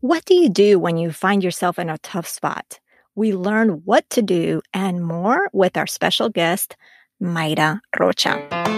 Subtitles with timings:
[0.00, 2.78] What do you do when you find yourself in a tough spot?
[3.16, 6.76] We learn what to do and more with our special guest,
[7.20, 8.77] Mayra Rocha.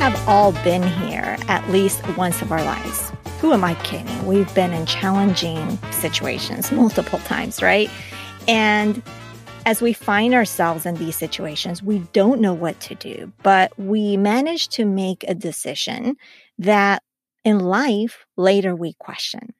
[0.00, 3.12] Have all been here at least once of our lives.
[3.40, 4.26] Who am I kidding?
[4.26, 7.90] We've been in challenging situations multiple times, right?
[8.48, 9.02] And
[9.66, 14.16] as we find ourselves in these situations, we don't know what to do, but we
[14.16, 16.16] manage to make a decision
[16.58, 17.02] that
[17.44, 19.52] in life later we question.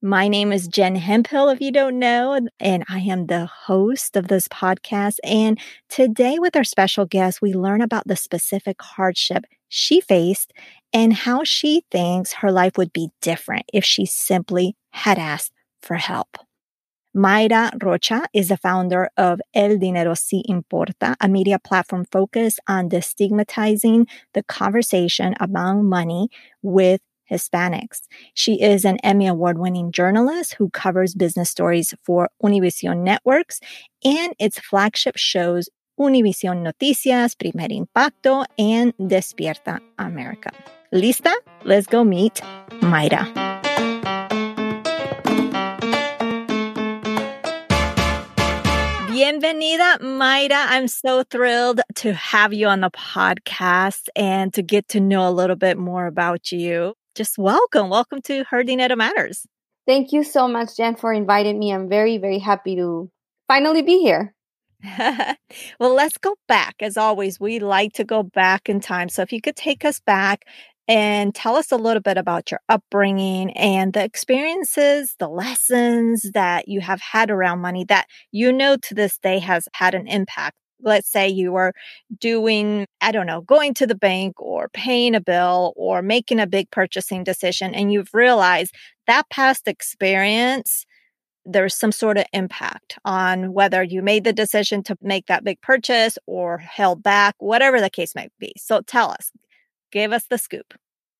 [0.00, 4.28] My name is Jen Hemphill, if you don't know, and I am the host of
[4.28, 5.16] this podcast.
[5.24, 5.58] And
[5.88, 10.52] today, with our special guest, we learn about the specific hardship she faced
[10.92, 15.96] and how she thinks her life would be different if she simply had asked for
[15.96, 16.36] help.
[17.16, 22.88] Mayra Rocha is the founder of El Dinero Si Importa, a media platform focused on
[22.88, 26.28] destigmatizing the conversation about money
[26.62, 28.02] with Hispanics.
[28.34, 33.58] She is an Emmy Award winning journalist who covers business stories for Univision Networks
[34.04, 40.50] and its flagship shows Univision Noticias, Primer Impacto, and Despierta America.
[40.92, 41.32] ¿Lista?
[41.64, 42.40] Let's go meet
[42.80, 43.24] Mayra.
[49.08, 50.66] Bienvenida, Mayra.
[50.68, 55.30] I'm so thrilled to have you on the podcast and to get to know a
[55.30, 57.90] little bit more about you just welcome.
[57.90, 59.46] Welcome to Her Dinero Matters.
[59.86, 61.72] Thank you so much, Jen, for inviting me.
[61.72, 63.10] I'm very, very happy to
[63.46, 64.34] finally be here.
[65.80, 66.76] well, let's go back.
[66.80, 69.08] As always, we like to go back in time.
[69.08, 70.44] So if you could take us back
[70.86, 76.68] and tell us a little bit about your upbringing and the experiences, the lessons that
[76.68, 80.56] you have had around money that you know to this day has had an impact
[80.82, 81.72] let's say you were
[82.20, 86.46] doing, I don't know, going to the bank or paying a bill or making a
[86.46, 88.74] big purchasing decision, and you've realized
[89.06, 90.84] that past experience,
[91.44, 95.60] there's some sort of impact on whether you made the decision to make that big
[95.60, 98.52] purchase or held back, whatever the case might be.
[98.56, 99.30] So tell us,
[99.92, 100.74] give us the scoop.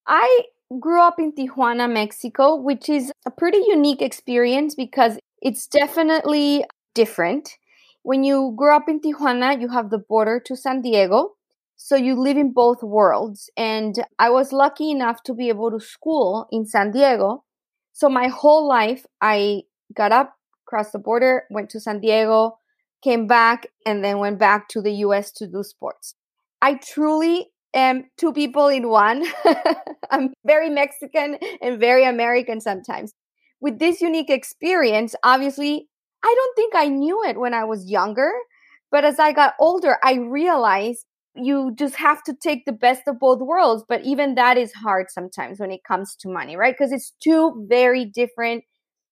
[0.07, 0.43] I
[0.81, 6.65] grew up in Tijuana, Mexico, which is a pretty unique experience because it's definitely
[6.95, 7.57] different
[8.05, 11.37] when you grow up in Tijuana, you have the border to San Diego.
[11.77, 13.51] So you live in both worlds.
[13.57, 17.45] And I was lucky enough to be able to school in San Diego.
[17.95, 19.63] So my whole life, I
[19.95, 20.35] got up,
[20.67, 22.59] crossed the border, went to San Diego,
[23.03, 26.15] came back, and then went back to the US to do sports.
[26.63, 29.25] I truly am two people in one.
[30.11, 33.13] I'm very Mexican and very American sometimes.
[33.61, 35.89] With this unique experience, obviously,
[36.25, 38.31] I don't think I knew it when I was younger,
[38.91, 41.05] but as I got older, I realized
[41.35, 43.85] you just have to take the best of both worlds.
[43.89, 46.75] But even that is hard sometimes when it comes to money, right?
[46.79, 48.65] Because it's two very different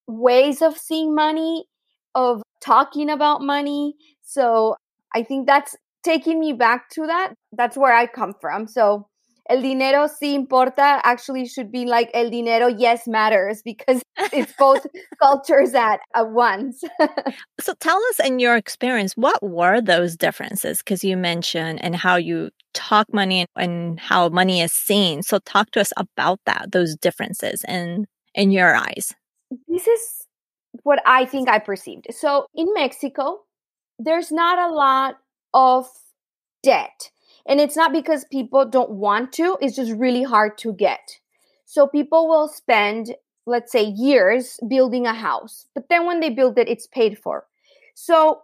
[0.07, 1.65] ways of seeing money,
[2.15, 3.95] of talking about money.
[4.21, 4.75] So
[5.13, 7.33] I think that's taking me back to that.
[7.51, 8.67] That's where I come from.
[8.67, 9.07] So
[9.49, 14.85] el dinero sí importa actually should be like el dinero yes matters because it's both
[15.21, 16.83] cultures at, at once.
[17.59, 20.79] so tell us in your experience, what were those differences?
[20.79, 25.23] Because you mentioned and how you talk money and how money is seen.
[25.23, 28.05] So talk to us about that, those differences in
[28.35, 29.13] in your eyes.
[29.67, 30.27] This is
[30.83, 32.07] what I think I perceived.
[32.11, 33.41] So in Mexico,
[33.99, 35.15] there's not a lot
[35.53, 35.87] of
[36.63, 37.11] debt
[37.45, 41.19] and it's not because people don't want to, it's just really hard to get.
[41.65, 43.15] So people will spend,
[43.45, 47.45] let's say, years building a house, but then when they build it, it's paid for.
[47.95, 48.41] So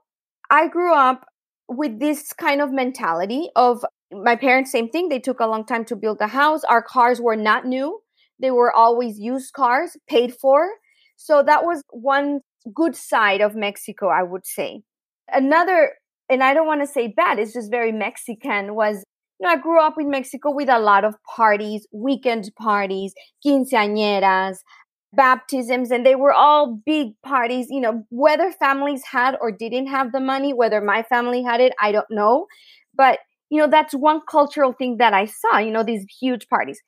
[0.50, 1.26] I grew up
[1.68, 5.10] with this kind of mentality of my parents, same thing.
[5.10, 6.64] They took a long time to build a house.
[6.64, 8.02] Our cars were not new,
[8.40, 10.70] they were always used cars, paid for.
[11.22, 12.40] So that was one
[12.74, 14.82] good side of Mexico, I would say.
[15.32, 15.92] Another
[16.30, 19.04] and I don't want to say bad, it's just very Mexican, was
[19.40, 23.14] you know, I grew up in Mexico with a lot of parties, weekend parties,
[23.46, 24.58] quinceañeras,
[25.14, 27.68] baptisms, and they were all big parties.
[27.70, 31.74] You know, whether families had or didn't have the money, whether my family had it,
[31.82, 32.48] I don't know.
[32.96, 33.20] But,
[33.50, 36.80] you know, that's one cultural thing that I saw, you know, these huge parties.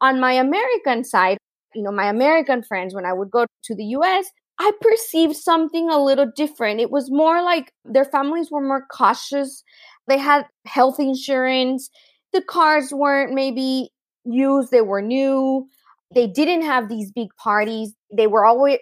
[0.00, 1.36] On my American side,
[1.74, 4.26] you know, my American friends, when I would go to the US,
[4.58, 6.80] I perceived something a little different.
[6.80, 9.62] It was more like their families were more cautious.
[10.06, 11.88] They had health insurance.
[12.32, 13.90] The cars weren't maybe
[14.24, 15.66] used, they were new.
[16.14, 17.94] They didn't have these big parties.
[18.14, 18.78] They were always,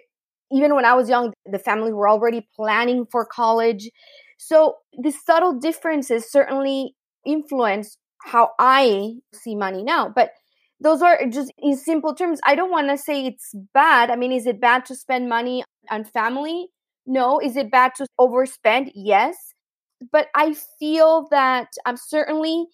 [0.51, 3.89] even when I was young, the families were already planning for college.
[4.37, 6.95] So the subtle differences certainly
[7.25, 10.11] influence how I see money now.
[10.13, 10.31] But
[10.81, 12.39] those are just in simple terms.
[12.45, 14.09] I don't want to say it's bad.
[14.09, 16.67] I mean, is it bad to spend money on family?
[17.05, 17.39] No.
[17.39, 18.91] Is it bad to overspend?
[18.95, 19.35] Yes.
[20.11, 22.65] But I feel that I'm um, certainly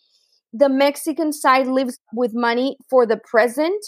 [0.54, 3.84] the Mexican side lives with money for the present.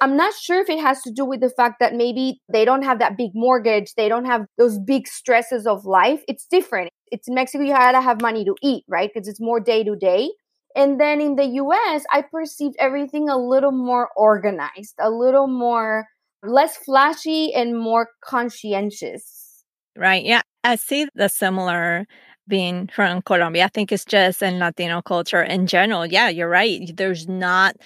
[0.00, 2.82] I'm not sure if it has to do with the fact that maybe they don't
[2.82, 6.22] have that big mortgage, they don't have those big stresses of life.
[6.28, 6.90] It's different.
[7.10, 9.10] It's in Mexico, you gotta have money to eat, right?
[9.12, 10.30] Because it's more day to day.
[10.74, 16.06] And then in the US, I perceived everything a little more organized, a little more
[16.42, 19.64] less flashy and more conscientious.
[19.96, 20.24] Right.
[20.24, 20.42] Yeah.
[20.64, 22.06] I see the similar
[22.48, 23.64] being from Colombia.
[23.64, 26.04] I think it's just in Latino culture in general.
[26.04, 26.90] Yeah, you're right.
[26.94, 27.76] There's not,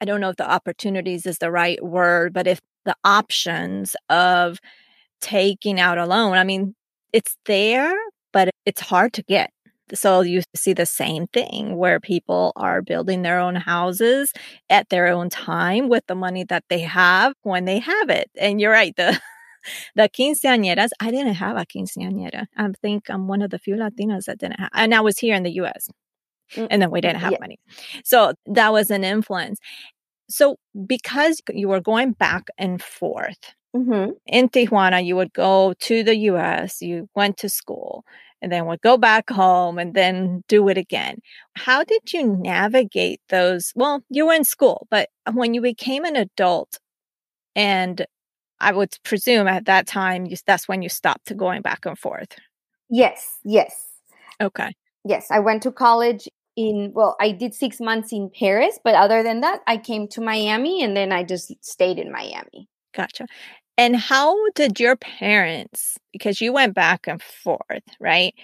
[0.00, 4.58] I don't know if the opportunities is the right word, but if the options of
[5.20, 6.74] taking out a loan, I mean,
[7.12, 7.94] it's there,
[8.32, 9.50] but it's hard to get.
[9.94, 14.32] So you see the same thing where people are building their own houses
[14.70, 18.30] at their own time with the money that they have when they have it.
[18.36, 19.20] And you're right, the
[19.94, 22.46] the quinceañeras, I didn't have a quinceañera.
[22.56, 25.34] I think I'm one of the few Latinas that didn't have, and I was here
[25.34, 25.88] in the US.
[26.54, 27.38] Mm, and then we didn't have yeah.
[27.40, 27.58] money.
[28.04, 29.58] So that was an influence.
[30.30, 30.56] So
[30.86, 34.12] because you were going back and forth mm-hmm.
[34.26, 38.04] in Tijuana, you would go to the US, you went to school,
[38.40, 41.18] and then would go back home and then do it again.
[41.54, 43.72] How did you navigate those?
[43.74, 46.78] Well, you were in school, but when you became an adult,
[47.56, 48.06] and
[48.60, 52.36] I would presume at that time, you, that's when you stopped going back and forth.
[52.90, 53.74] Yes, yes.
[54.40, 54.72] Okay.
[55.04, 59.22] Yes, I went to college in, well, I did six months in Paris, but other
[59.22, 62.68] than that, I came to Miami and then I just stayed in Miami.
[62.94, 63.26] Gotcha.
[63.78, 68.34] And how did your parents, because you went back and forth, right?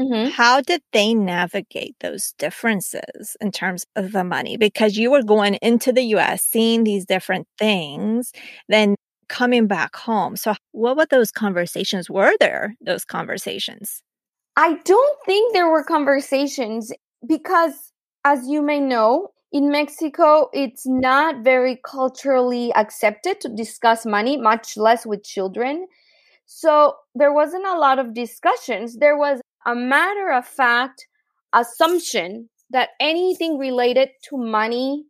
[0.00, 0.30] Mm-hmm.
[0.30, 4.56] How did they navigate those differences in terms of the money?
[4.56, 8.32] Because you were going into the US, seeing these different things,
[8.68, 8.94] then
[9.28, 10.36] coming back home.
[10.36, 12.08] So, what were those conversations?
[12.08, 14.02] Were there those conversations?
[14.56, 16.92] I don't think there were conversations
[17.26, 17.92] because,
[18.24, 24.76] as you may know, in Mexico, it's not very culturally accepted to discuss money, much
[24.76, 25.86] less with children.
[26.44, 28.98] So there wasn't a lot of discussions.
[28.98, 31.06] There was a matter of fact
[31.54, 35.04] assumption that anything related to money,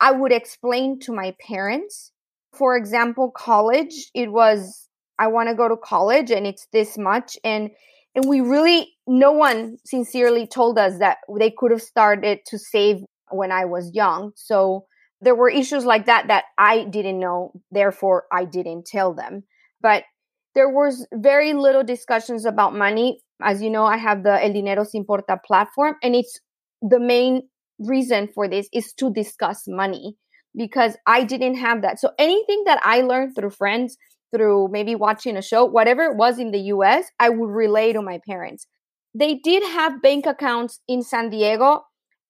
[0.00, 2.10] I would explain to my parents.
[2.54, 4.88] For example, college, it was,
[5.18, 7.36] I want to go to college and it's this much.
[7.44, 7.70] And
[8.14, 13.02] and we really no one sincerely told us that they could have started to save
[13.30, 14.32] when I was young.
[14.36, 14.86] So
[15.20, 19.44] there were issues like that that I didn't know, therefore I didn't tell them.
[19.80, 20.04] But
[20.54, 23.20] there was very little discussions about money.
[23.42, 26.40] As you know, I have the El Dinero Si Importa platform, and it's
[26.80, 27.42] the main
[27.78, 30.16] reason for this is to discuss money
[30.56, 31.98] because I didn't have that.
[31.98, 33.96] So anything that I learned through friends,
[34.34, 38.02] through maybe watching a show, whatever it was in the US, I would relay to
[38.02, 38.66] my parents.
[39.14, 41.82] They did have bank accounts in San Diego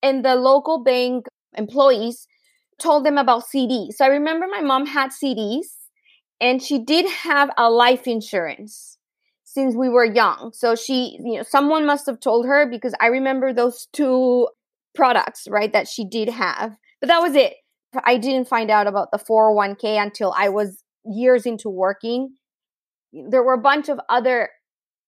[0.04, 2.28] and the local bank employees
[2.78, 3.94] told them about CDs.
[3.94, 5.66] So I remember my mom had CDs
[6.40, 8.98] and she did have a life insurance
[9.44, 10.52] since we were young.
[10.52, 14.48] So she, you know, someone must have told her because I remember those two
[14.94, 16.76] products, right, that she did have.
[17.00, 17.54] But that was it.
[18.04, 22.34] I didn't find out about the 401k until I was years into working.
[23.12, 24.50] There were a bunch of other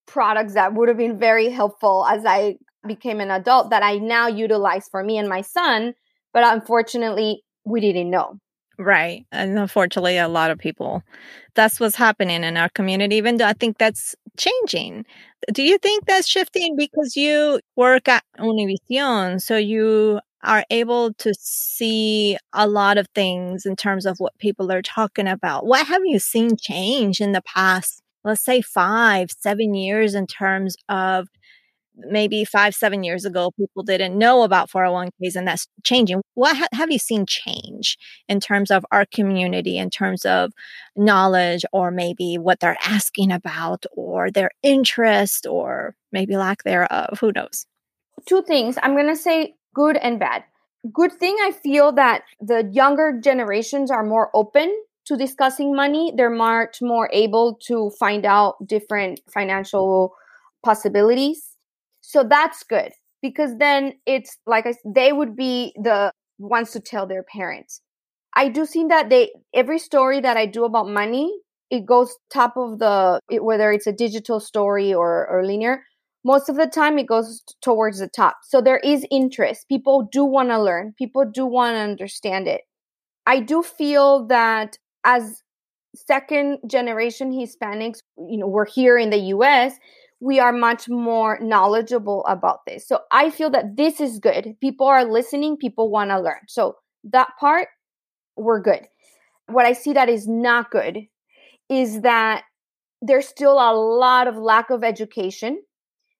[0.07, 4.26] products that would have been very helpful as I became an adult that I now
[4.28, 5.95] utilize for me and my son.
[6.33, 8.38] But unfortunately, we didn't know.
[8.78, 9.25] Right.
[9.33, 11.02] And unfortunately, a lot of people,
[11.55, 15.07] that's what's happening in our community, even though I think that's changing.
[15.52, 19.40] Do you think that's shifting because you work at Univision?
[19.40, 24.71] So you are able to see a lot of things in terms of what people
[24.71, 25.66] are talking about.
[25.66, 30.76] What have you seen change in the past, let's say five, seven years in terms
[30.88, 31.28] of
[31.97, 36.23] maybe five, seven years ago, people didn't know about 401ks and that's changing.
[36.35, 37.97] What ha- have you seen change
[38.29, 40.53] in terms of our community, in terms of
[40.95, 47.19] knowledge, or maybe what they're asking about, or their interest, or maybe lack thereof?
[47.21, 47.67] Who knows?
[48.26, 48.76] Two things.
[48.83, 50.45] I'm going to say good and bad.
[50.93, 54.75] Good thing I feel that the younger generations are more open
[55.07, 56.12] to discussing money.
[56.17, 60.15] They're much more able to find out different financial
[60.65, 61.46] possibilities
[62.07, 67.05] so that's good because then it's like I, they would be the ones to tell
[67.05, 67.81] their parents.
[68.37, 71.37] I do see that they every story that I do about money,
[71.69, 75.83] it goes top of the it, whether it's a digital story or or linear.
[76.25, 78.37] Most of the time, it goes towards the top.
[78.43, 79.69] So there is interest.
[79.69, 80.95] People do want to learn.
[80.99, 82.63] People do want to understand it.
[83.27, 85.43] I do feel that as
[85.95, 89.75] second generation Hispanics, you know, we're here in the US,
[90.21, 92.87] we are much more knowledgeable about this.
[92.87, 94.57] So I feel that this is good.
[94.61, 96.41] People are listening, people want to learn.
[96.49, 97.69] So that part,
[98.37, 98.87] we're good.
[99.47, 101.07] What I see that is not good
[101.69, 102.45] is that
[103.03, 105.63] there's still a lot of lack of education.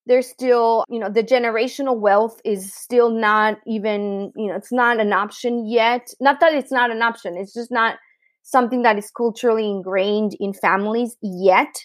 [0.05, 4.99] There's still, you know, the generational wealth is still not even, you know, it's not
[4.99, 6.13] an option yet.
[6.21, 7.97] Not that it's not an option, it's just not
[8.43, 11.75] something that is culturally ingrained in families yet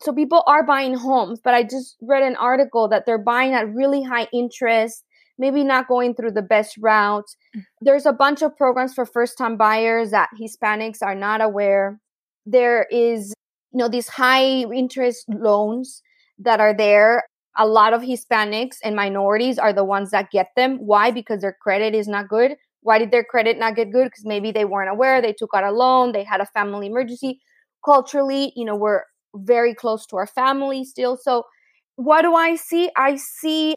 [0.00, 3.72] so people are buying homes, but I just read an article that they're buying at
[3.72, 5.04] really high interest,
[5.38, 7.28] maybe not going through the best route.
[7.56, 7.64] Mm.
[7.80, 12.00] There's a bunch of programs for first time buyers that Hispanics are not aware.
[12.46, 13.32] There is,
[13.72, 16.02] you know, these high interest loans
[16.38, 17.24] that are there.
[17.56, 20.76] A lot of Hispanics and minorities are the ones that get them.
[20.78, 21.12] Why?
[21.12, 22.56] Because their credit is not good.
[22.82, 24.04] Why did their credit not get good?
[24.04, 25.22] Because maybe they weren't aware.
[25.22, 26.12] They took out a loan.
[26.12, 27.40] They had a family emergency.
[27.84, 29.02] Culturally, you know, we're
[29.34, 31.16] very close to our family still.
[31.20, 31.44] So,
[31.96, 32.90] what do I see?
[32.96, 33.74] I see,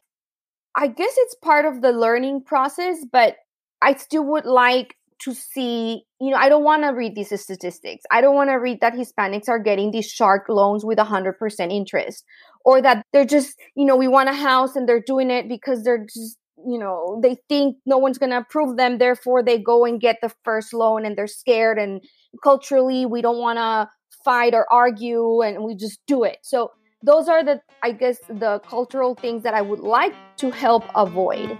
[0.76, 3.36] I guess it's part of the learning process, but
[3.80, 8.04] I still would like to see, you know, I don't want to read these statistics.
[8.10, 12.24] I don't want to read that Hispanics are getting these shark loans with 100% interest
[12.64, 15.82] or that they're just, you know, we want a house and they're doing it because
[15.82, 18.98] they're just, you know, they think no one's going to approve them.
[18.98, 21.78] Therefore, they go and get the first loan and they're scared.
[21.78, 22.02] And
[22.42, 23.88] culturally, we don't want to
[24.28, 26.36] fight or argue and we just do it.
[26.42, 26.70] So
[27.02, 31.56] those are the I guess the cultural things that I would like to help avoid.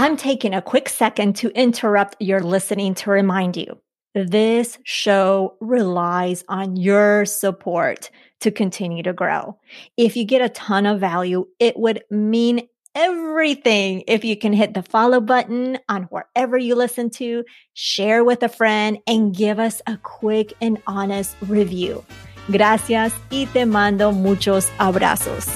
[0.00, 3.78] I'm taking a quick second to interrupt your listening to remind you
[4.14, 9.58] this show relies on your support to continue to grow.
[9.98, 12.66] If you get a ton of value, it would mean
[12.98, 18.42] everything if you can hit the follow button on wherever you listen to, share with
[18.42, 22.04] a friend, and give us a quick and honest review.
[22.50, 25.46] Gracias y te mando muchos abrazos.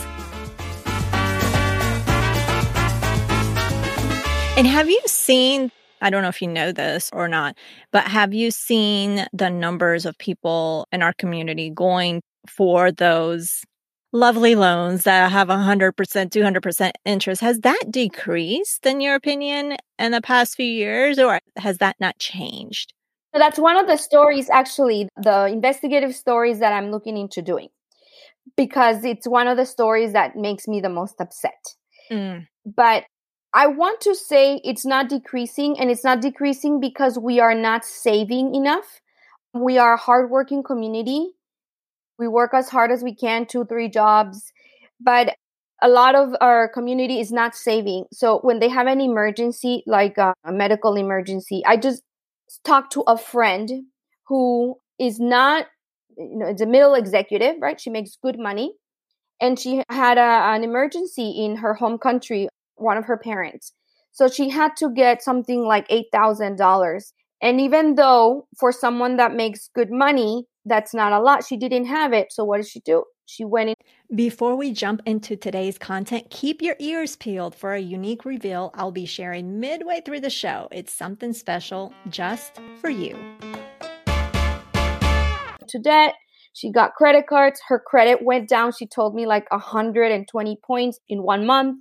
[4.57, 7.57] And have you seen I don't know if you know this or not,
[7.93, 13.63] but have you seen the numbers of people in our community going for those
[14.13, 17.41] lovely loans that have 100%, 200% interest.
[17.41, 22.19] Has that decreased, in your opinion, in the past few years, or has that not
[22.19, 22.93] changed?
[23.35, 27.69] So that's one of the stories, actually, the investigative stories that I'm looking into doing,
[28.57, 31.65] because it's one of the stories that makes me the most upset.
[32.11, 32.47] Mm.
[32.67, 33.05] But
[33.55, 37.87] I want to say it's not decreasing, and it's not decreasing because we are not
[37.87, 39.01] saving enough.
[39.55, 41.33] We are a hardworking community
[42.23, 44.53] we work as hard as we can, two, three jobs,
[45.01, 45.35] but
[45.83, 48.05] a lot of our community is not saving.
[48.13, 52.03] So when they have an emergency, like a, a medical emergency, I just
[52.65, 53.69] talked to a friend
[54.29, 55.67] who is not,
[56.17, 57.81] you know, it's a middle executive, right?
[57.81, 58.75] She makes good money.
[59.41, 63.73] And she had a, an emergency in her home country, one of her parents.
[64.13, 67.13] So she had to get something like $8,000.
[67.43, 71.45] And even though for someone that makes good money, that's not a lot.
[71.45, 72.33] She didn't have it.
[72.33, 73.05] So what did she do?
[73.27, 73.75] She went in.
[74.15, 78.93] Before we jump into today's content, keep your ears peeled for a unique reveal I'll
[78.93, 80.69] be sharing midway through the show.
[80.71, 83.17] It's something special just for you.
[85.69, 86.15] To debt,
[86.53, 87.61] she got credit cards.
[87.69, 88.73] Her credit went down.
[88.73, 91.79] She told me like 120 points in one month.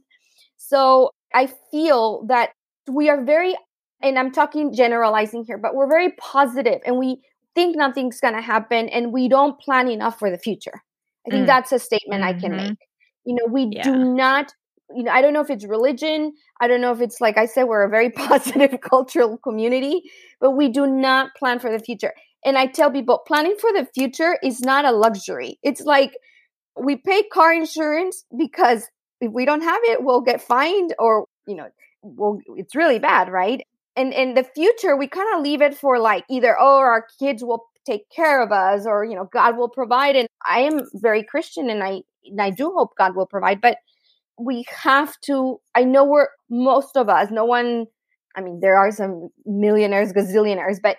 [0.58, 2.52] So I feel that
[2.90, 3.56] we are very,
[4.02, 7.22] and I'm talking generalizing here, but we're very positive and we
[7.56, 10.82] think nothing's going to happen and we don't plan enough for the future.
[11.28, 11.48] I think mm.
[11.48, 12.38] that's a statement mm-hmm.
[12.38, 12.68] I can mm-hmm.
[12.70, 12.78] make.
[13.26, 13.84] You know, we yeah.
[13.84, 14.54] do not
[14.94, 16.34] you know, I don't know if it's religion.
[16.60, 20.02] I don't know if it's like I said, we're a very positive cultural community,
[20.40, 22.14] but we do not plan for the future.
[22.44, 25.60] And I tell people, planning for the future is not a luxury.
[25.64, 26.18] It's like
[26.80, 28.88] we pay car insurance because
[29.20, 31.68] if we don't have it, we'll get fined or, you know,
[32.02, 33.62] well, it's really bad, right?
[33.96, 37.44] And in the future, we kind of leave it for like either, oh, our kids
[37.44, 40.16] will take care of us or, you know, God will provide.
[40.16, 43.78] And I am very Christian and I, and I do hope God will provide, but
[44.40, 47.88] we have to, I know we're most of us, no one,
[48.36, 50.98] I mean, there are some millionaires, gazillionaires, but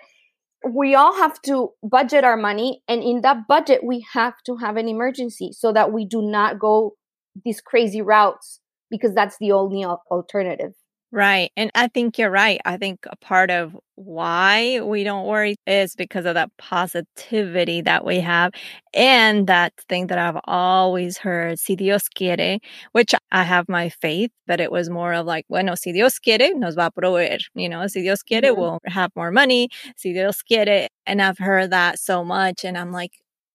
[0.71, 4.77] we all have to budget our money and in that budget we have to have
[4.77, 6.95] an emergency so that we do not go
[7.43, 10.73] these crazy routes because that's the only alternative
[11.15, 11.51] Right.
[11.55, 12.59] And I think you're right.
[12.65, 18.03] I think a part of why we don't worry is because of that positivity that
[18.03, 18.51] we have
[18.95, 22.57] and that thing that I've always heard, si Dios quiere,
[22.93, 26.55] which I have my faith, but it was more of like, bueno, si Dios quiere,
[26.55, 27.37] nos va a proveer.
[27.53, 28.59] You know, si Dios quiere, mm-hmm.
[28.59, 29.69] we'll have more money.
[29.95, 30.87] Si Dios quiere.
[31.05, 32.65] And I've heard that so much.
[32.65, 33.11] And I'm like,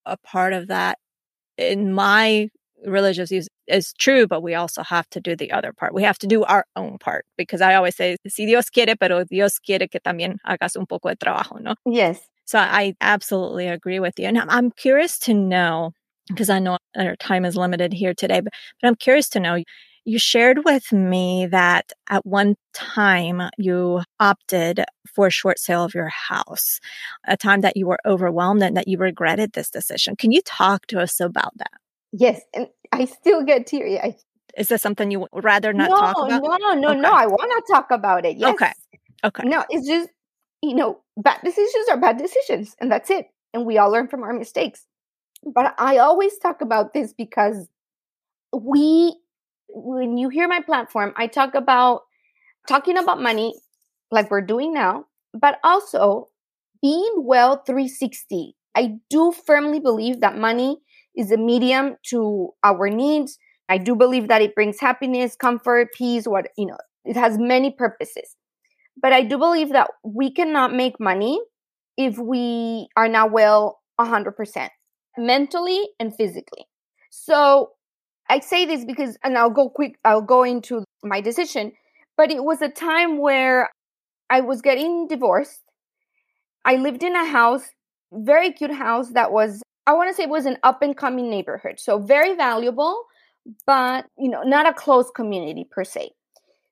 [0.06, 0.98] a part of that
[1.58, 2.48] in my
[2.86, 5.94] religious use is true, but we also have to do the other part.
[5.94, 9.24] We have to do our own part because I always say, si Dios quiere, pero
[9.24, 11.74] Dios quiere que también hagas un poco de trabajo, ¿no?
[11.86, 12.20] Yes.
[12.44, 14.26] So I absolutely agree with you.
[14.26, 15.92] And I'm curious to know,
[16.28, 19.62] because I know our time is limited here today, but, but I'm curious to know.
[20.04, 24.82] You shared with me that at one time you opted
[25.14, 26.80] for a short sale of your house,
[27.26, 30.16] a time that you were overwhelmed and that you regretted this decision.
[30.16, 31.72] Can you talk to us about that?
[32.12, 33.98] Yes, and I still get teary.
[33.98, 34.16] I,
[34.56, 36.42] Is this something you would rather not no, talk about?
[36.42, 37.00] No, no, okay.
[37.00, 37.12] no.
[37.12, 38.36] I want to talk about it.
[38.38, 38.54] Yes.
[38.54, 38.72] Okay.
[39.24, 39.42] Okay.
[39.44, 40.08] No, it's just
[40.62, 43.26] you know, bad decisions are bad decisions, and that's it.
[43.54, 44.84] And we all learn from our mistakes.
[45.44, 47.68] But I always talk about this because
[48.52, 49.16] we,
[49.68, 52.02] when you hear my platform, I talk about
[52.66, 53.54] talking about money
[54.10, 56.28] like we're doing now, but also
[56.82, 58.56] being well 360.
[58.74, 60.78] I do firmly believe that money
[61.18, 63.38] is a medium to our needs.
[63.68, 67.70] I do believe that it brings happiness, comfort, peace, what, you know, it has many
[67.70, 68.36] purposes.
[69.00, 71.40] But I do believe that we cannot make money
[71.96, 74.68] if we are not well 100%
[75.18, 76.64] mentally and physically.
[77.10, 77.72] So
[78.30, 81.72] I say this because, and I'll go quick, I'll go into my decision,
[82.16, 83.70] but it was a time where
[84.30, 85.62] I was getting divorced.
[86.64, 87.64] I lived in a house,
[88.12, 91.30] very cute house that was I want to say it was an up and coming
[91.30, 91.80] neighborhood.
[91.80, 93.04] So very valuable,
[93.66, 96.10] but you know, not a close community per se.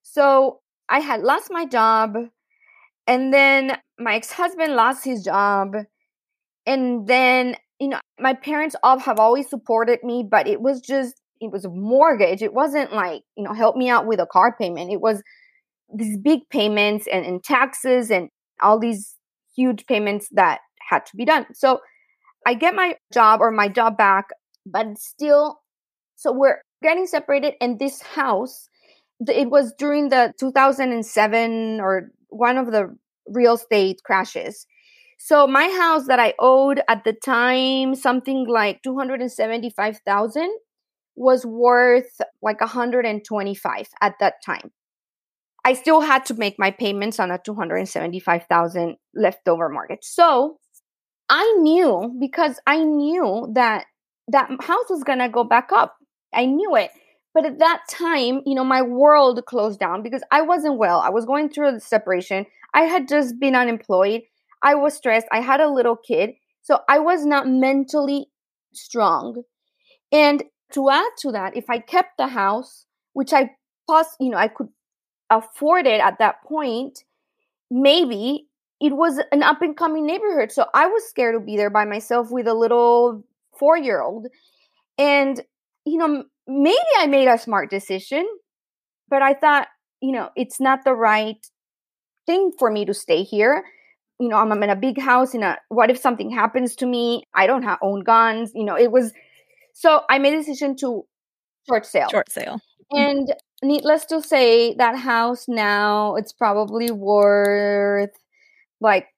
[0.02, 2.14] So I had lost my job
[3.06, 5.74] and then my ex-husband lost his job
[6.66, 11.14] and then you know my parents all have always supported me but it was just
[11.40, 14.54] it was a mortgage it wasn't like you know help me out with a car
[14.58, 15.22] payment it was
[15.94, 18.28] these big payments and, and taxes and
[18.60, 19.14] all these
[19.54, 21.80] huge payments that had to be done so
[22.46, 24.28] I get my job or my job back,
[24.64, 25.58] but still,
[26.14, 27.54] so we're getting separated.
[27.60, 28.68] And this house,
[29.26, 34.64] it was during the 2007 or one of the real estate crashes.
[35.18, 40.50] So my house that I owed at the time, something like 275,000
[41.16, 44.70] was worth like 125 at that time.
[45.64, 50.04] I still had to make my payments on a 275,000 leftover mortgage.
[50.04, 50.58] So
[51.28, 53.86] I knew because I knew that
[54.28, 55.96] that house was going to go back up.
[56.34, 56.90] I knew it.
[57.34, 61.00] But at that time, you know, my world closed down because I wasn't well.
[61.00, 62.46] I was going through a separation.
[62.72, 64.22] I had just been unemployed.
[64.62, 65.26] I was stressed.
[65.30, 66.30] I had a little kid.
[66.62, 68.28] So I was not mentally
[68.72, 69.42] strong.
[70.10, 73.50] And to add to that, if I kept the house, which I
[73.86, 74.68] pos- you know, I could
[75.30, 77.04] afford it at that point,
[77.70, 78.48] maybe
[78.80, 80.52] it was an up and coming neighborhood.
[80.52, 83.24] So I was scared to be there by myself with a little
[83.58, 84.26] four year old.
[84.98, 85.40] And,
[85.84, 88.26] you know, maybe I made a smart decision,
[89.08, 89.68] but I thought,
[90.00, 91.46] you know, it's not the right
[92.26, 93.64] thing for me to stay here.
[94.18, 95.34] You know, I'm, I'm in a big house.
[95.34, 97.22] In a uh, what if something happens to me?
[97.34, 98.52] I don't have own guns.
[98.54, 99.12] You know, it was
[99.72, 101.04] so I made a decision to
[101.68, 102.08] short sale.
[102.10, 102.60] Short sale.
[102.92, 102.96] Mm-hmm.
[102.98, 108.10] And needless to say, that house now it's probably worth
[108.80, 109.08] like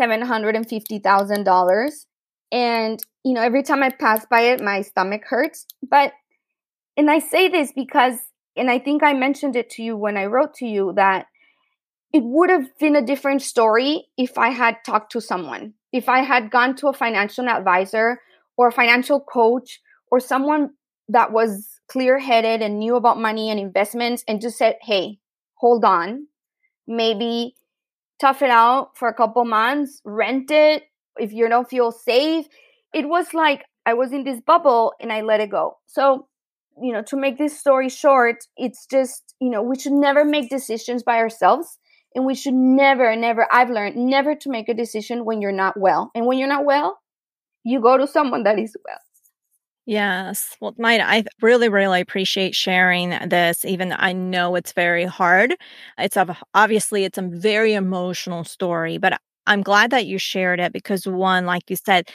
[0.00, 1.90] $750,000.
[2.50, 5.66] And, you know, every time I pass by it, my stomach hurts.
[5.88, 6.12] But,
[6.96, 8.14] and I say this because,
[8.56, 11.26] and I think I mentioned it to you when I wrote to you that
[12.12, 16.20] it would have been a different story if I had talked to someone, if I
[16.20, 18.20] had gone to a financial advisor
[18.56, 20.70] or a financial coach or someone
[21.08, 25.18] that was clear headed and knew about money and investments and just said, hey,
[25.54, 26.26] hold on.
[26.86, 27.54] Maybe
[28.20, 30.84] tough it out for a couple months, rent it
[31.16, 32.46] if you don't feel safe.
[32.92, 35.78] It was like I was in this bubble and I let it go.
[35.86, 36.26] So,
[36.80, 40.48] you know, to make this story short, it's just, you know, we should never make
[40.48, 41.78] decisions by ourselves.
[42.14, 45.78] And we should never, never, I've learned never to make a decision when you're not
[45.78, 46.10] well.
[46.14, 46.98] And when you're not well,
[47.64, 48.98] you go to someone that is well.
[49.88, 50.54] Yes.
[50.60, 55.54] Well, Mayra, I really, really appreciate sharing this, even I know it's very hard.
[55.98, 56.16] It's
[56.54, 61.46] obviously it's a very emotional story, but I'm glad that you shared it because one,
[61.46, 62.08] like you said,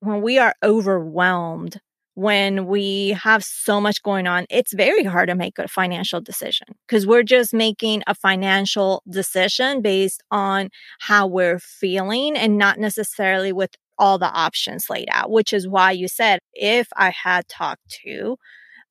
[0.00, 1.80] when we are overwhelmed,
[2.14, 6.68] when we have so much going on, it's very hard to make a financial decision
[6.88, 13.52] because we're just making a financial decision based on how we're feeling and not necessarily
[13.52, 18.00] with all the options laid out, which is why you said if I had talked
[18.04, 18.36] to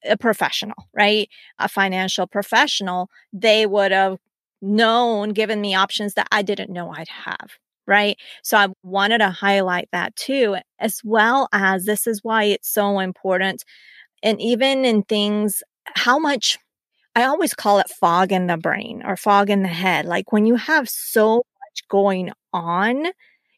[0.05, 1.29] a professional, right?
[1.59, 4.17] A financial professional, they would have
[4.61, 7.51] known, given me options that I didn't know I'd have.
[7.85, 8.17] Right.
[8.43, 12.99] So I wanted to highlight that too, as well as this is why it's so
[12.99, 13.65] important.
[14.23, 15.61] And even in things,
[15.95, 16.57] how much
[17.15, 20.05] I always call it fog in the brain or fog in the head.
[20.05, 23.07] Like when you have so much going on,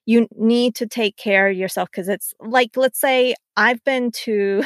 [0.06, 4.64] you need to take care of yourself because it's like, let's say I've been to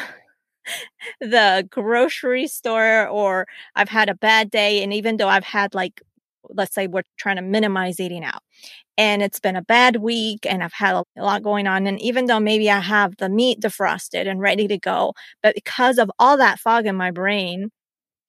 [1.21, 4.84] the grocery store or I've had a bad day.
[4.84, 6.02] And even though I've had like,
[6.49, 8.41] let's say we're trying to minimize eating out
[8.97, 11.88] and it's been a bad week and I've had a lot going on.
[11.88, 15.97] And even though maybe I have the meat defrosted and ready to go, but because
[15.99, 17.71] of all that fog in my brain,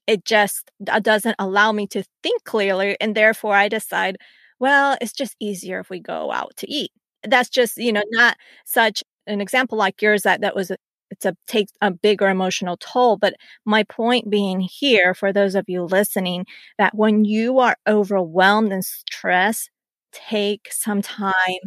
[0.06, 2.96] it just uh, doesn't allow me to think clearly.
[3.00, 4.18] And therefore I decide,
[4.60, 6.92] well, it's just easier if we go out to eat
[7.24, 10.76] that's just you know not such an example like yours that that was a,
[11.10, 15.64] it's a takes a bigger emotional toll but my point being here for those of
[15.68, 16.44] you listening
[16.78, 19.70] that when you are overwhelmed and stressed
[20.12, 21.60] take some time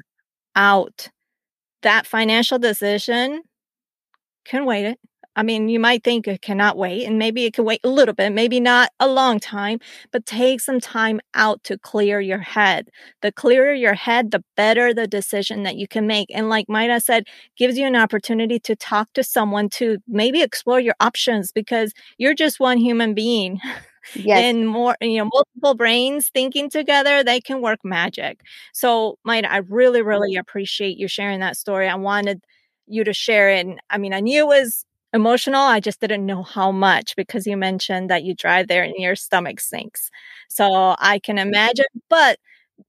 [0.55, 1.09] out.
[1.83, 3.41] That financial decision
[4.45, 4.99] can wait it
[5.35, 8.13] I mean, you might think it cannot wait, and maybe it can wait a little
[8.13, 9.79] bit, maybe not a long time,
[10.11, 12.89] but take some time out to clear your head.
[13.21, 16.29] The clearer your head, the better the decision that you can make.
[16.33, 17.25] And like Mayra said,
[17.57, 22.35] gives you an opportunity to talk to someone to maybe explore your options because you're
[22.35, 23.59] just one human being.
[24.15, 24.49] Yes.
[24.51, 28.41] and more, you know, multiple brains thinking together, they can work magic.
[28.73, 31.87] So, Mayra, I really, really appreciate you sharing that story.
[31.87, 32.43] I wanted
[32.87, 33.65] you to share it.
[33.65, 35.61] And I mean, I knew it was emotional.
[35.61, 39.15] I just didn't know how much because you mentioned that you drive there and your
[39.15, 40.09] stomach sinks.
[40.49, 41.49] So I can mm-hmm.
[41.49, 41.85] imagine.
[42.09, 42.39] But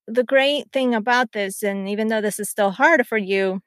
[0.06, 3.60] the great thing about this, and even though this is still hard for you,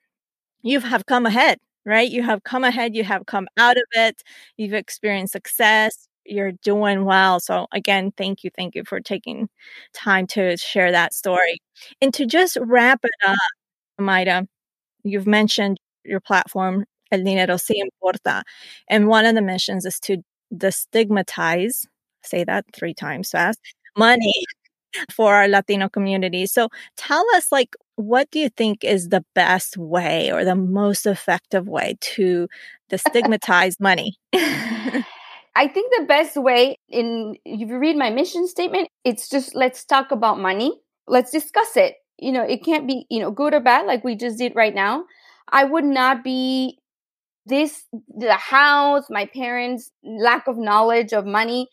[0.63, 2.09] you have come ahead, right?
[2.09, 4.23] You have come ahead, you have come out of it,
[4.57, 7.39] you've experienced success, you're doing well.
[7.39, 9.49] So again, thank you, thank you for taking
[9.93, 11.61] time to share that story.
[12.01, 13.37] And to just wrap it up,
[13.99, 14.47] Mayra,
[15.03, 18.43] you've mentioned your platform El dinero sí importa.
[18.89, 20.17] And one of the missions is to
[20.53, 21.87] destigmatize,
[22.23, 23.59] say that three times fast,
[23.95, 24.33] money
[25.11, 26.45] for our Latino community.
[26.45, 31.05] So tell us, like, what do you think is the best way or the most
[31.05, 32.47] effective way to
[32.89, 34.17] destigmatize money?
[34.33, 39.83] I think the best way in if you read my mission statement, it's just let's
[39.83, 40.79] talk about money.
[41.07, 41.95] Let's discuss it.
[42.19, 44.73] You know, it can't be, you know, good or bad like we just did right
[44.73, 45.05] now.
[45.49, 46.77] I would not be
[47.47, 47.85] this
[48.17, 51.67] the house my parents lack of knowledge of money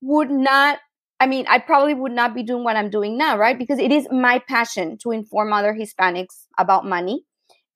[0.00, 0.78] would not
[1.20, 3.58] i mean i probably would not be doing what i'm doing now right?
[3.58, 7.24] Because it is my passion to inform other hispanics about money.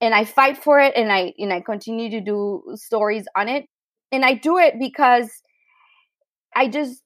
[0.01, 3.67] And i fight for it and i and i continue to do stories on it.
[4.13, 5.31] And i do it because
[6.57, 7.03] i just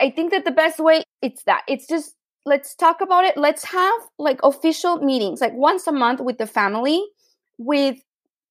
[0.00, 1.62] i think that the best way it's that.
[1.68, 2.14] It's just
[2.46, 3.36] let's talk about it.
[3.36, 7.04] Let's have like official meetings like once a month with the family
[7.58, 7.96] with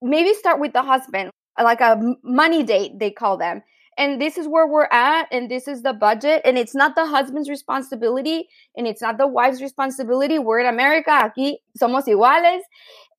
[0.01, 1.31] maybe start with the husband
[1.63, 3.61] like a money date they call them.
[3.97, 7.07] And this is where we're at and this is the budget and it's not the
[7.07, 10.37] husband's responsibility and it's not the wife's responsibility.
[10.37, 12.61] We're in america aquí somos iguales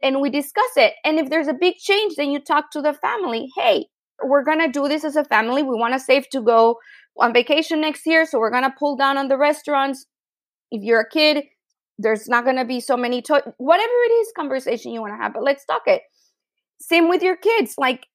[0.03, 0.95] and we discuss it.
[1.05, 3.49] And if there's a big change then you talk to the family.
[3.57, 3.87] Hey
[4.23, 5.63] we're going to do this as a family.
[5.63, 6.79] We want to save to go
[7.19, 10.07] on vacation next year so we're going to pull down on the restaurants.
[10.71, 11.45] If you're a kid
[11.99, 15.17] there's not going to be so many to- whatever it is conversation you want to
[15.21, 16.03] have but let's talk it.
[16.81, 18.07] Same with your kids like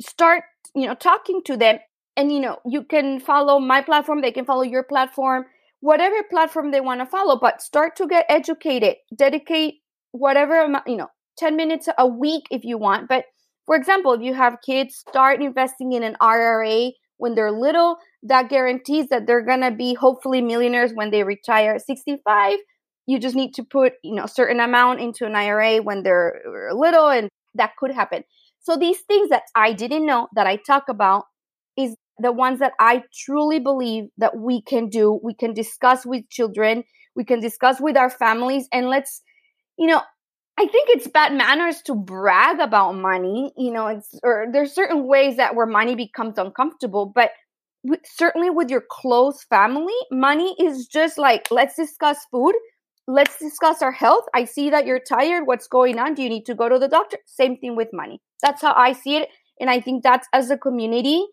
[0.00, 1.78] start you know talking to them
[2.16, 5.44] and you know you can follow my platform they can follow your platform
[5.80, 9.74] whatever platform they want to follow but start to get educated dedicate
[10.12, 13.24] whatever amount you know 10 minutes a week if you want but
[13.66, 18.48] for example if you have kids start investing in an IRA when they're little that
[18.48, 22.58] guarantees that they're going to be hopefully millionaires when they retire at 65
[23.06, 26.42] you just need to put you know a certain amount into an IRA when they're
[26.46, 28.24] uh, little and that could happen
[28.62, 31.24] So these things that I didn't know that I talk about
[31.76, 35.18] is the ones that I truly believe that we can do.
[35.22, 36.84] We can discuss with children,
[37.16, 39.22] we can discuss with our families, and let's,
[39.78, 40.02] you know,
[40.58, 43.52] I think it's bad manners to brag about money.
[43.56, 47.30] You know, it's or there's certain ways that where money becomes uncomfortable, but
[48.04, 52.54] certainly with your close family, money is just like let's discuss food,
[53.06, 54.24] let's discuss our health.
[54.34, 55.46] I see that you're tired.
[55.46, 56.14] What's going on?
[56.14, 57.18] Do you need to go to the doctor?
[57.26, 58.20] Same thing with money.
[58.42, 59.28] That's how I see it,
[59.60, 61.24] and I think that's as a community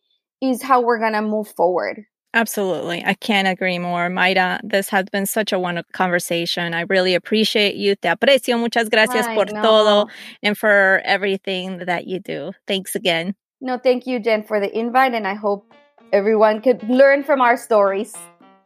[0.42, 2.06] is how we're gonna move forward.
[2.34, 3.04] Absolutely.
[3.04, 4.08] I can't agree more.
[4.08, 6.76] Mayra, this has been such a wonderful conversation.
[6.76, 7.96] I really appreciate you.
[7.96, 8.60] Te aprecio.
[8.60, 9.62] Muchas gracias Ay, por no.
[9.62, 10.08] todo
[10.44, 12.52] and for everything that you do.
[12.68, 13.34] Thanks again.
[13.62, 15.16] No, thank you, Jen, for the invite.
[15.16, 15.74] And I hope
[16.14, 18.14] everyone could learn from our stories.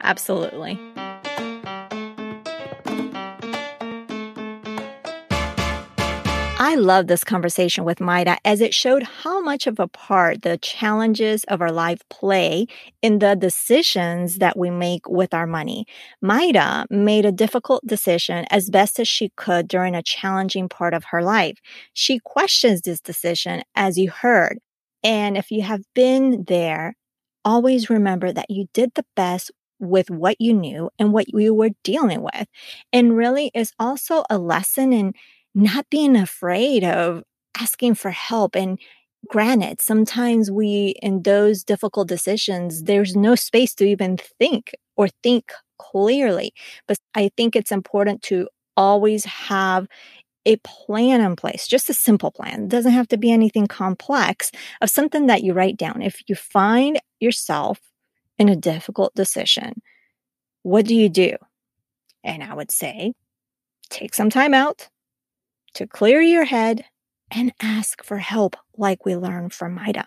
[0.02, 0.78] Absolutely.
[6.65, 10.58] I love this conversation with Mayra as it showed how much of a part the
[10.60, 12.67] challenges of our life play
[13.02, 15.86] in the decisions that we make with our money.
[16.23, 21.04] Mayra made a difficult decision as best as she could during a challenging part of
[21.12, 21.58] her life.
[21.91, 24.60] She questions this decision as you heard.
[25.04, 26.95] And if you have been there,
[27.43, 31.71] always remember that you did the best with what you knew and what you were
[31.84, 32.47] dealing with.
[32.93, 35.13] And really is also a lesson in
[35.56, 37.24] not being afraid of
[37.60, 38.56] asking for help.
[38.56, 38.80] And
[39.30, 45.52] granted, sometimes we, in those difficult decisions, there's no space to even think or think
[45.78, 46.54] clearly.
[46.88, 49.88] But I think it's important to always have
[50.46, 52.63] a plan in place, just a simple plan.
[52.63, 56.02] It doesn't have to be anything complex of something that you write down.
[56.02, 57.80] If you find yourself
[58.38, 59.82] in a difficult decision,
[60.63, 61.36] what do you do?
[62.24, 63.13] And I would say,
[63.89, 64.89] take some time out,
[65.74, 66.86] to clear your head
[67.32, 70.06] and ask for help, like we learned from Mayra.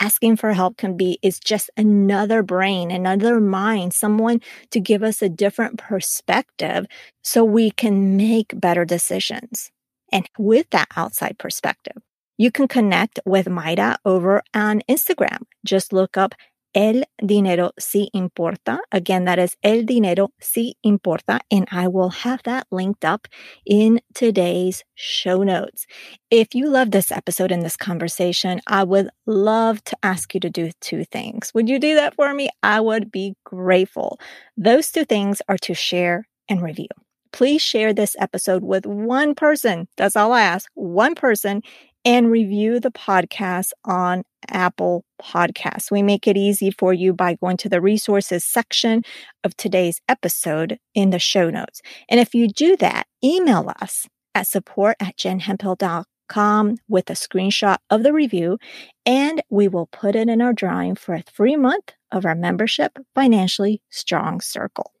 [0.00, 4.40] Asking for help can be is just another brain, another mind, someone
[4.70, 6.86] to give us a different perspective
[7.24, 9.72] so we can make better decisions.
[10.12, 11.96] And with that outside perspective,
[12.36, 15.42] you can connect with Mayra over on Instagram.
[15.64, 16.34] Just look up
[16.74, 18.78] El dinero sí importa.
[18.92, 21.40] Again, that is El dinero sí importa.
[21.50, 23.26] And I will have that linked up
[23.66, 25.86] in today's show notes.
[26.30, 30.50] If you love this episode and this conversation, I would love to ask you to
[30.50, 31.52] do two things.
[31.54, 32.50] Would you do that for me?
[32.62, 34.20] I would be grateful.
[34.56, 36.88] Those two things are to share and review
[37.32, 39.86] please share this episode with one person.
[39.96, 40.70] That's all I ask.
[40.74, 41.62] One person
[42.04, 45.90] and review the podcast on Apple Podcasts.
[45.90, 49.02] We make it easy for you by going to the resources section
[49.44, 51.80] of today's episode in the show notes.
[52.08, 58.02] And if you do that, email us at support at jenhemphill.com with a screenshot of
[58.02, 58.58] the review,
[59.06, 62.98] and we will put it in our drawing for a free month of our membership
[63.14, 64.92] Financially Strong Circle.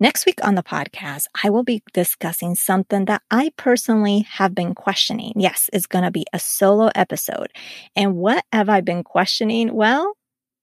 [0.00, 4.72] Next week on the podcast, I will be discussing something that I personally have been
[4.72, 5.32] questioning.
[5.34, 7.48] Yes, it's going to be a solo episode.
[7.96, 9.74] And what have I been questioning?
[9.74, 10.12] Well,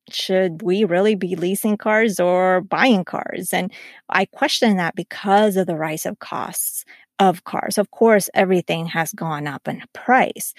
[0.10, 3.52] should we really be leasing cars or buying cars?
[3.52, 3.74] And
[4.10, 6.86] I question that because of the rise of costs
[7.20, 7.78] of cars.
[7.78, 10.54] Of course, everything has gone up in price.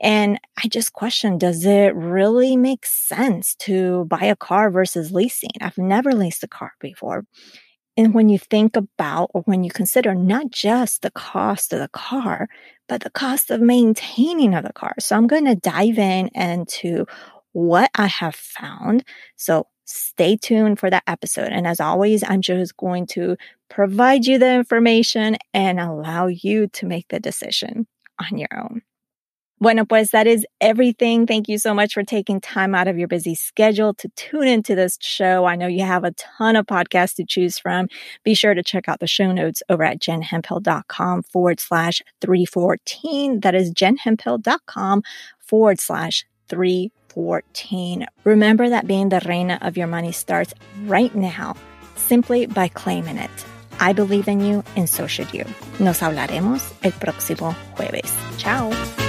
[0.00, 5.50] And I just question, does it really make sense to buy a car versus leasing?
[5.60, 7.24] I've never leased a car before.
[7.96, 11.88] And when you think about or when you consider not just the cost of the
[11.88, 12.48] car,
[12.88, 14.94] but the cost of maintaining of the car.
[14.98, 17.06] So I'm going to dive in into
[17.52, 19.04] what I have found.
[19.36, 21.52] So stay tuned for that episode.
[21.52, 23.36] And as always, I'm just going to
[23.70, 27.86] provide you the information and allow you to make the decision
[28.20, 28.82] on your own.
[29.58, 31.26] Bueno, pues that is everything.
[31.26, 34.74] Thank you so much for taking time out of your busy schedule to tune into
[34.74, 35.46] this show.
[35.46, 37.88] I know you have a ton of podcasts to choose from.
[38.22, 43.40] Be sure to check out the show notes over at jenhemphill.com forward slash 314.
[43.40, 45.02] That is jenhemphill.com
[45.38, 48.06] forward slash 314.
[48.24, 50.52] Remember that being the reina of your money starts
[50.84, 51.56] right now
[51.94, 53.30] simply by claiming it.
[53.80, 55.44] I believe in you and so should you.
[55.78, 58.12] Nos hablaremos el próximo jueves.
[58.38, 59.05] Ciao.